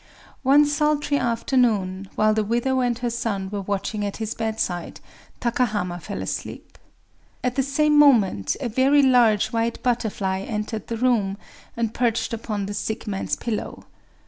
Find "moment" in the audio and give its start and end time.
7.99-8.57